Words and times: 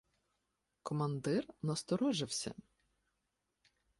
Командир 0.83 1.47
насторожився. 1.61 2.53